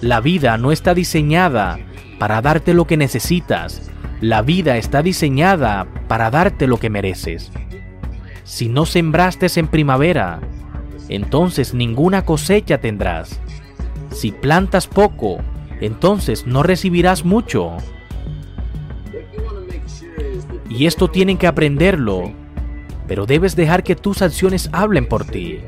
[0.00, 1.78] la vida no está diseñada
[2.18, 7.50] para darte lo que necesitas, la vida está diseñada para darte lo que mereces.
[8.44, 10.40] Si no sembraste en primavera,
[11.08, 13.40] entonces ninguna cosecha tendrás.
[14.10, 15.38] Si plantas poco,
[15.80, 17.76] entonces no recibirás mucho.
[20.68, 22.32] Y esto tienen que aprenderlo,
[23.06, 25.60] pero debes dejar que tus acciones hablen por ti.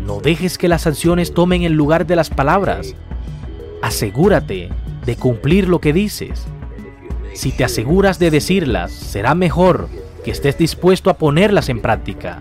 [0.00, 2.94] No dejes que las acciones tomen el lugar de las palabras.
[3.86, 4.68] Asegúrate
[5.04, 6.44] de cumplir lo que dices.
[7.34, 9.88] Si te aseguras de decirlas, será mejor
[10.24, 12.40] que estés dispuesto a ponerlas en práctica.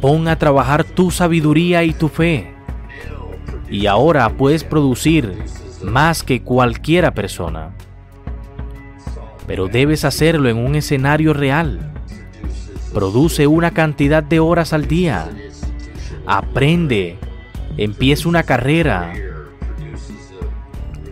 [0.00, 2.54] Pon a trabajar tu sabiduría y tu fe.
[3.68, 5.36] Y ahora puedes producir
[5.82, 7.74] más que cualquiera persona.
[9.48, 11.92] Pero debes hacerlo en un escenario real.
[12.92, 15.28] Produce una cantidad de horas al día.
[16.24, 17.18] Aprende.
[17.76, 19.12] Empieza una carrera.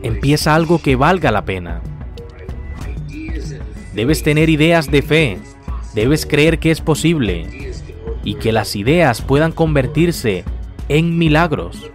[0.02, 1.80] Empieza algo que valga la pena.
[3.94, 5.38] Debes tener ideas de fe.
[5.94, 7.72] Debes creer que es posible.
[8.24, 10.44] Y que las ideas puedan convertirse
[10.88, 11.90] en milagros.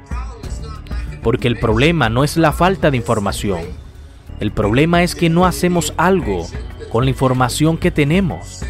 [1.22, 3.62] Porque el problema no es la falta de información.
[4.39, 6.47] El problema es que no hacemos algo
[6.91, 8.63] con la información que tenemos.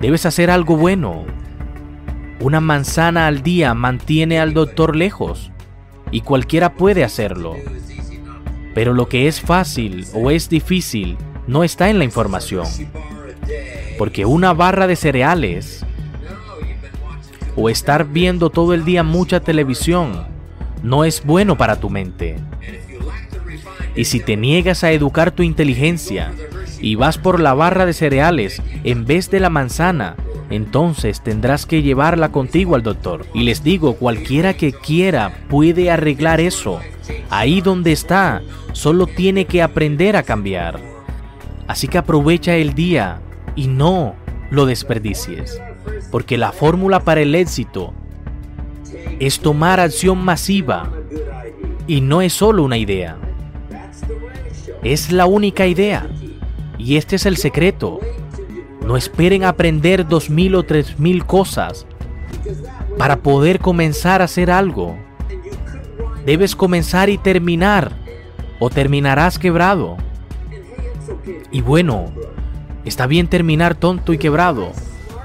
[0.00, 1.24] Debes hacer algo bueno.
[2.40, 5.52] Una manzana al día mantiene al doctor lejos
[6.10, 7.54] y cualquiera puede hacerlo.
[8.74, 12.66] Pero lo que es fácil o es difícil no está en la información.
[13.98, 15.84] Porque una barra de cereales
[17.56, 20.26] o estar viendo todo el día mucha televisión
[20.82, 22.36] no es bueno para tu mente.
[23.96, 26.32] Y si te niegas a educar tu inteligencia
[26.80, 30.16] y vas por la barra de cereales en vez de la manzana,
[30.50, 33.26] entonces tendrás que llevarla contigo al doctor.
[33.32, 36.80] Y les digo, cualquiera que quiera puede arreglar eso.
[37.30, 38.42] Ahí donde está,
[38.72, 40.80] solo tiene que aprender a cambiar.
[41.66, 43.20] Así que aprovecha el día
[43.56, 44.14] y no
[44.50, 45.60] lo desperdicies.
[46.10, 47.92] Porque la fórmula para el éxito
[49.18, 50.90] es tomar acción masiva
[51.86, 53.16] y no es solo una idea.
[54.82, 56.06] Es la única idea.
[56.78, 58.00] Y este es el secreto.
[58.86, 61.86] No esperen aprender dos mil o tres mil cosas
[62.98, 64.96] para poder comenzar a hacer algo.
[66.24, 67.92] Debes comenzar y terminar
[68.58, 69.96] o terminarás quebrado.
[71.50, 72.06] Y bueno,
[72.84, 74.72] está bien terminar tonto y quebrado,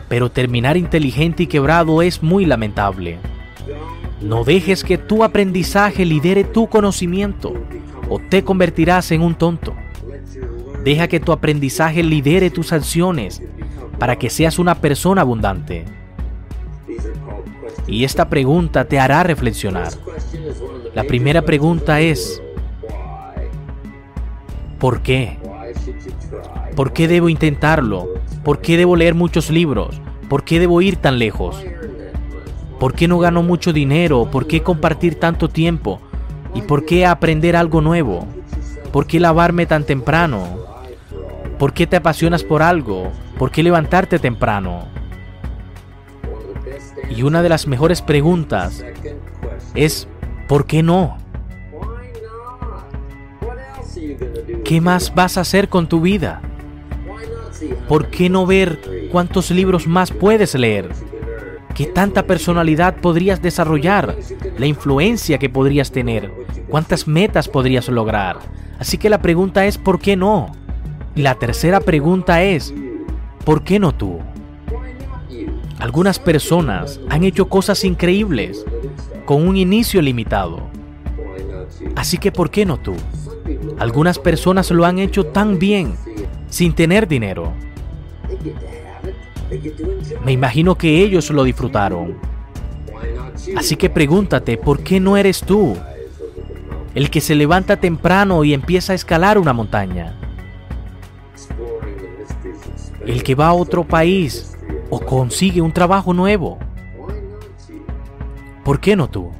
[0.09, 3.17] pero terminar inteligente y quebrado es muy lamentable.
[4.21, 7.53] No dejes que tu aprendizaje lidere tu conocimiento
[8.09, 9.73] o te convertirás en un tonto.
[10.83, 13.41] Deja que tu aprendizaje lidere tus acciones
[13.97, 15.85] para que seas una persona abundante.
[17.87, 19.93] Y esta pregunta te hará reflexionar.
[20.99, 22.43] La primera pregunta es,
[24.79, 25.39] ¿por qué?
[26.75, 28.15] ¿Por qué debo intentarlo?
[28.43, 30.01] ¿Por qué debo leer muchos libros?
[30.27, 31.63] ¿Por qué debo ir tan lejos?
[32.81, 34.29] ¿Por qué no gano mucho dinero?
[34.29, 36.01] ¿Por qué compartir tanto tiempo?
[36.53, 38.27] ¿Y por qué aprender algo nuevo?
[38.91, 40.43] ¿Por qué lavarme tan temprano?
[41.57, 43.09] ¿Por qué te apasionas por algo?
[43.37, 44.83] ¿Por qué levantarte temprano?
[47.09, 48.83] Y una de las mejores preguntas
[49.75, 50.09] es,
[50.49, 51.15] ¿por qué no?
[54.65, 56.41] ¿Qué más vas a hacer con tu vida?
[57.87, 60.89] ¿Por qué no ver cuántos libros más puedes leer?
[61.75, 64.17] ¿Qué tanta personalidad podrías desarrollar?
[64.57, 66.31] La influencia que podrías tener.
[66.67, 68.39] ¿Cuántas metas podrías lograr?
[68.79, 70.51] Así que la pregunta es ¿por qué no?
[71.15, 72.73] Y la tercera pregunta es
[73.45, 74.17] ¿por qué no tú?
[75.77, 78.65] Algunas personas han hecho cosas increíbles
[79.29, 80.59] con un inicio limitado.
[81.95, 82.95] Así que ¿por qué no tú?
[83.77, 85.93] Algunas personas lo han hecho tan bien
[86.49, 87.53] sin tener dinero.
[90.25, 92.17] Me imagino que ellos lo disfrutaron.
[93.55, 95.77] Así que pregúntate, ¿por qué no eres tú?
[96.95, 100.19] El que se levanta temprano y empieza a escalar una montaña.
[103.05, 104.57] El que va a otro país
[104.89, 106.57] o consigue un trabajo nuevo.
[108.69, 109.31] ¿Por qué no tú?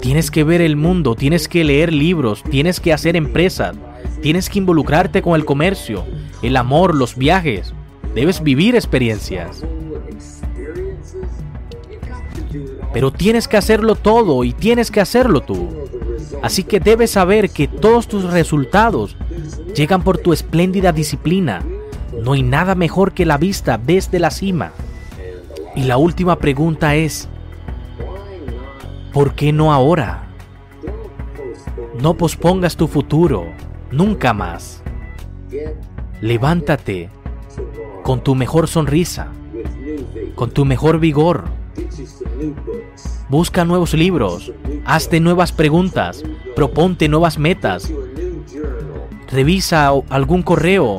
[0.00, 3.76] Tienes que ver el mundo, tienes que leer libros, tienes que hacer empresas,
[4.20, 6.04] tienes que involucrarte con el comercio,
[6.42, 7.72] el amor, los viajes.
[8.16, 9.62] Debes vivir experiencias.
[12.92, 15.68] Pero tienes que hacerlo todo y tienes que hacerlo tú.
[16.42, 19.16] Así que debes saber que todos tus resultados
[19.72, 21.62] llegan por tu espléndida disciplina.
[22.24, 24.72] No hay nada mejor que la vista desde la cima.
[25.76, 27.28] Y la última pregunta es,
[29.16, 30.28] ¿por qué no ahora?
[31.98, 33.46] No pospongas tu futuro,
[33.90, 34.82] nunca más.
[36.20, 37.08] Levántate
[38.02, 39.28] con tu mejor sonrisa,
[40.34, 41.44] con tu mejor vigor.
[43.30, 44.52] Busca nuevos libros,
[44.84, 46.22] hazte nuevas preguntas,
[46.54, 47.90] proponte nuevas metas.
[49.30, 50.98] Revisa algún correo,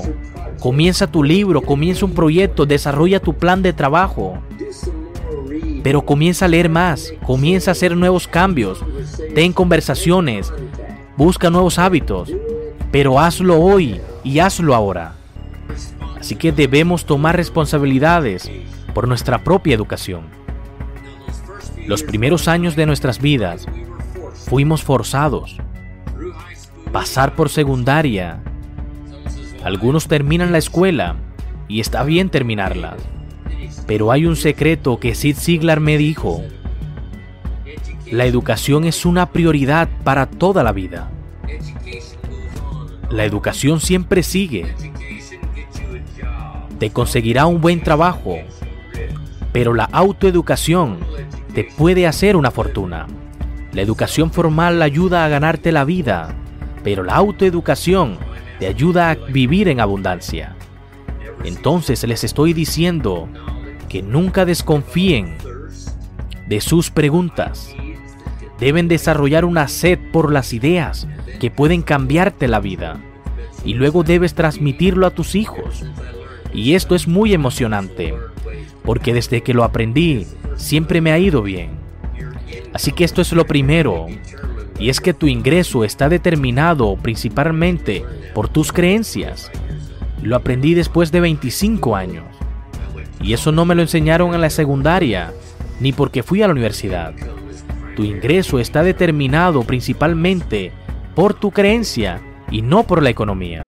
[0.60, 4.40] comienza tu libro, comienza un proyecto, desarrolla tu plan de trabajo.
[5.88, 8.84] Pero comienza a leer más, comienza a hacer nuevos cambios,
[9.34, 10.52] ten conversaciones,
[11.16, 12.30] busca nuevos hábitos,
[12.92, 15.16] pero hazlo hoy y hazlo ahora.
[16.20, 18.52] Así que debemos tomar responsabilidades
[18.94, 20.24] por nuestra propia educación.
[21.86, 23.66] Los primeros años de nuestras vidas
[24.50, 25.56] fuimos forzados.
[26.92, 28.42] Pasar por secundaria.
[29.64, 31.16] Algunos terminan la escuela
[31.70, 32.98] y está bien terminarla.
[33.86, 36.44] Pero hay un secreto que Sid Ziglar me dijo.
[38.12, 41.12] La educación es una prioridad para toda la vida.
[43.10, 44.66] La educación siempre sigue
[46.78, 48.38] te conseguirá un buen trabajo,
[49.52, 51.00] pero la autoeducación
[51.54, 53.08] te puede hacer una fortuna.
[53.74, 56.36] La educación formal ayuda a ganarte la vida,
[56.84, 58.18] pero la autoeducación
[58.60, 60.57] te ayuda a vivir en abundancia.
[61.44, 63.28] Entonces les estoy diciendo
[63.90, 65.38] que nunca desconfíen
[66.48, 67.76] de sus preguntas.
[68.60, 71.08] Deben desarrollar una sed por las ideas
[71.40, 73.00] que pueden cambiarte la vida
[73.64, 75.86] y luego debes transmitirlo a tus hijos
[76.54, 78.16] y esto es muy emocionante,
[78.84, 80.26] porque desde que lo aprendí,
[80.56, 81.72] siempre me ha ido bien.
[82.74, 84.08] Así que esto es lo primero,
[84.80, 89.52] y es que tu ingreso está determinado principalmente por tus creencias.
[90.22, 92.26] Lo aprendí después de 25 años.
[93.22, 95.34] Y eso no me lo enseñaron en la secundaria,
[95.80, 97.14] ni porque fui a la universidad.
[97.96, 100.72] Tu ingreso está determinado principalmente
[101.16, 102.22] por tu creencia
[102.52, 103.64] y no por la economía.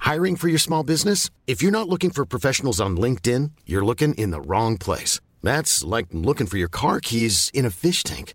[0.00, 1.30] Hiring for your small business?
[1.46, 5.18] If you're not looking for professionals on LinkedIn, you're looking in the wrong place.
[5.42, 8.34] That's like looking for your car keys in a fish tank.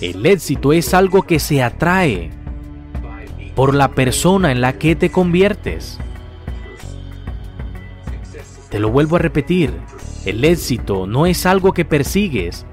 [0.00, 2.30] El éxito es algo que se atrae
[3.54, 5.98] por la persona en la que te conviertes.
[8.70, 9.72] Te lo vuelvo a repetir,
[10.24, 12.64] el éxito no es algo que persigues,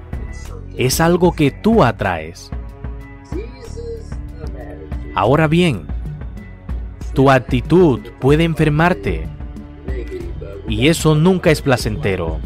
[0.77, 2.51] es algo que tú atraes.
[5.13, 5.85] Ahora bien,
[7.13, 9.27] tu actitud puede enfermarte
[10.69, 12.39] y eso nunca es placentero.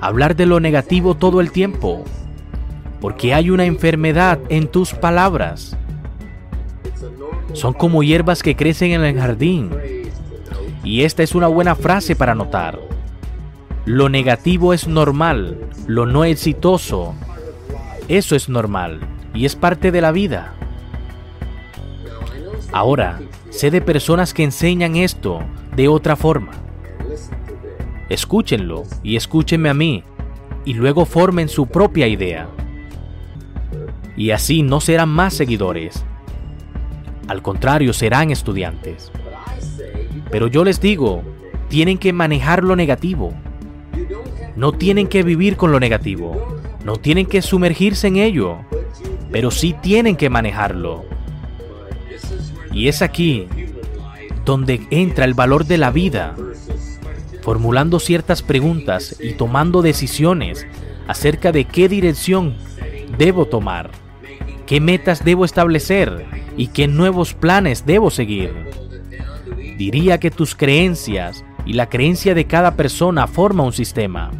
[0.00, 2.04] Hablar de lo negativo todo el tiempo,
[3.00, 5.76] porque hay una enfermedad en tus palabras.
[7.52, 9.70] Son como hierbas que crecen en el jardín.
[10.84, 12.78] Y esta es una buena frase para notar.
[13.84, 17.14] Lo negativo es normal, lo no exitoso.
[18.08, 19.00] Eso es normal
[19.34, 20.54] y es parte de la vida.
[22.72, 25.40] Ahora, sé de personas que enseñan esto
[25.74, 26.52] de otra forma.
[28.08, 30.04] Escúchenlo y escúchenme a mí
[30.64, 32.48] y luego formen su propia idea.
[34.16, 36.04] Y así no serán más seguidores.
[37.28, 39.10] Al contrario, serán estudiantes.
[40.30, 41.22] Pero yo les digo,
[41.68, 43.34] tienen que manejar lo negativo
[44.56, 48.58] no tienen que vivir con lo negativo, no tienen que sumergirse en ello,
[49.30, 51.04] pero sí tienen que manejarlo.
[52.72, 53.46] Y es aquí
[54.44, 56.34] donde entra el valor de la vida,
[57.42, 60.66] formulando ciertas preguntas y tomando decisiones
[61.06, 62.56] acerca de qué dirección
[63.18, 63.90] debo tomar,
[64.66, 68.52] qué metas debo establecer y qué nuevos planes debo seguir.
[69.78, 74.30] Diría que tus creencias y la creencia de cada persona forma un sistema.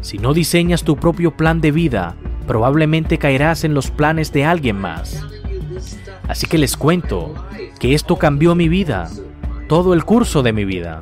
[0.00, 4.78] Si no diseñas tu propio plan de vida, probablemente caerás en los planes de alguien
[4.78, 5.24] más.
[6.28, 7.34] Así que les cuento
[7.78, 9.10] que esto cambió mi vida,
[9.68, 11.00] todo el curso de mi vida.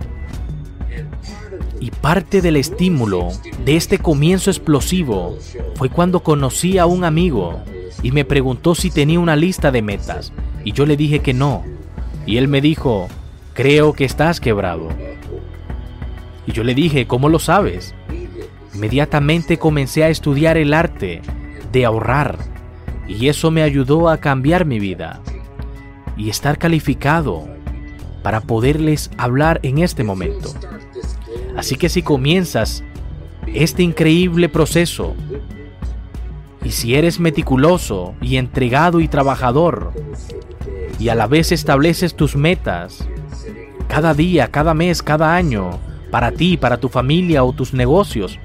[1.81, 3.29] Y parte del estímulo
[3.65, 5.37] de este comienzo explosivo
[5.75, 7.63] fue cuando conocí a un amigo
[8.05, 10.31] y me preguntó si tenía una lista de metas
[10.63, 11.65] y yo le dije que no.
[12.27, 13.09] Y él me dijo,
[13.55, 14.91] creo que estás quebrado.
[16.47, 17.95] Y yo le dije, ¿cómo lo sabes?
[18.75, 21.23] Inmediatamente comencé a estudiar el arte
[21.73, 22.37] de ahorrar
[23.09, 25.23] y eso me ayudó a cambiar mi vida
[26.19, 27.49] y estar calificado
[28.23, 30.53] para poderles hablar en este momento.
[31.57, 32.85] Así que si comienzas
[33.47, 35.15] este increíble proceso
[36.65, 39.93] y si eres meticuloso y entregado y trabajador
[40.99, 43.07] y a la vez estableces tus metas
[43.87, 45.79] cada día, cada mes, cada año,
[46.11, 48.39] para ti, para tu familia o tus negocios,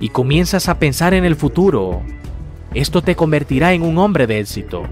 [0.00, 2.02] y comienzas a pensar en el futuro,
[2.74, 4.84] esto te convertirá en un hombre de éxito.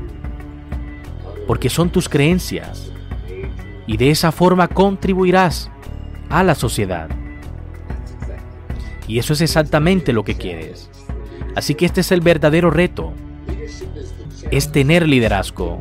[1.46, 2.90] Porque son tus creencias.
[3.86, 5.70] Y de esa forma contribuirás
[6.28, 7.08] a la sociedad.
[9.06, 10.90] Y eso es exactamente lo que quieres.
[11.56, 13.14] Así que este es el verdadero reto.
[14.50, 15.80] Es tener liderazgo.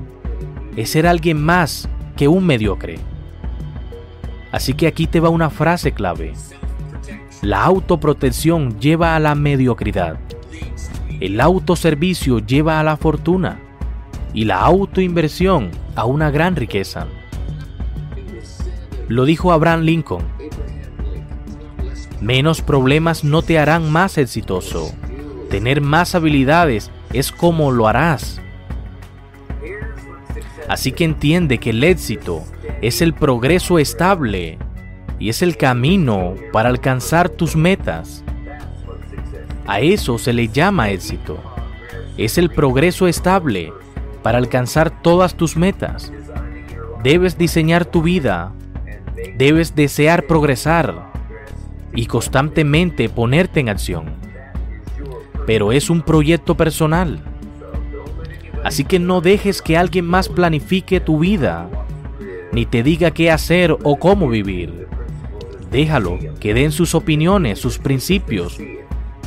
[0.78, 2.98] Es ser alguien más que un mediocre.
[4.54, 6.34] Así que aquí te va una frase clave.
[7.42, 10.18] La autoprotección lleva a la mediocridad.
[11.20, 13.60] El autoservicio lleva a la fortuna.
[14.34, 17.08] Y la autoinversión a una gran riqueza.
[19.10, 20.24] Lo dijo Abraham Lincoln.
[22.22, 24.94] Menos problemas no te harán más exitoso.
[25.56, 28.42] Tener más habilidades es como lo harás.
[30.68, 32.44] Así que entiende que el éxito
[32.82, 34.58] es el progreso estable
[35.18, 38.22] y es el camino para alcanzar tus metas.
[39.66, 41.42] A eso se le llama éxito.
[42.18, 43.72] Es el progreso estable
[44.24, 46.12] para alcanzar todas tus metas.
[47.02, 48.52] Debes diseñar tu vida.
[49.38, 51.14] Debes desear progresar
[51.94, 54.35] y constantemente ponerte en acción.
[55.46, 57.20] Pero es un proyecto personal.
[58.64, 61.70] Así que no dejes que alguien más planifique tu vida,
[62.52, 64.88] ni te diga qué hacer o cómo vivir.
[65.70, 68.58] Déjalo que den sus opiniones, sus principios,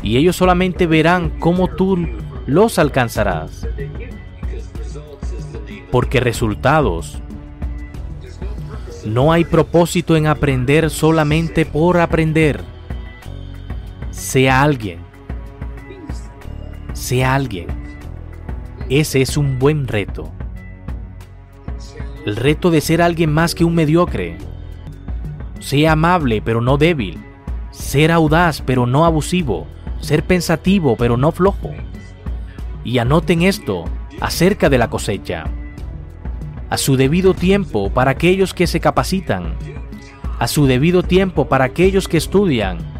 [0.02, 2.08] y ellos solamente verán cómo tú
[2.46, 3.68] los alcanzarás.
[5.90, 7.20] Porque resultados.
[9.04, 12.60] No hay propósito en aprender solamente por aprender.
[14.10, 15.07] Sea alguien.
[16.98, 17.68] Sea alguien.
[18.90, 20.32] Ese es un buen reto.
[22.26, 24.36] El reto de ser alguien más que un mediocre
[25.60, 27.18] sea amable pero no débil.
[27.70, 29.68] Ser audaz pero no abusivo.
[30.00, 31.70] Ser pensativo pero no flojo.
[32.82, 33.84] Y anoten esto
[34.20, 35.44] acerca de la cosecha.
[36.68, 39.54] A su debido tiempo para aquellos que se capacitan.
[40.40, 42.97] A su debido tiempo para aquellos que estudian.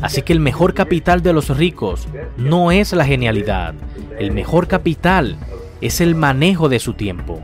[0.00, 3.74] Así que el mejor capital de los ricos no es la genialidad.
[4.18, 5.36] El mejor capital
[5.80, 7.40] es el manejo de su tiempo.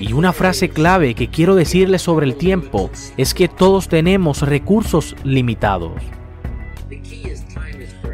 [0.00, 5.16] Y una frase clave que quiero decirles sobre el tiempo es que todos tenemos recursos
[5.24, 5.92] limitados.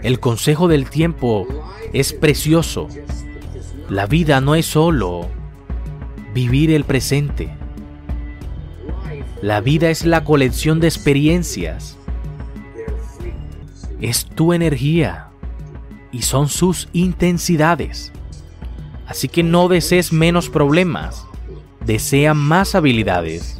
[0.02, 1.46] El consejo del tiempo
[1.92, 2.88] es precioso.
[3.88, 5.28] La vida no es solo
[6.32, 7.50] vivir el presente.
[9.42, 11.98] La vida es la colección de experiencias.
[14.00, 15.28] Es tu energía
[16.10, 18.12] y son sus intensidades.
[19.06, 21.26] Así que no desees menos problemas,
[21.84, 23.59] desea más habilidades.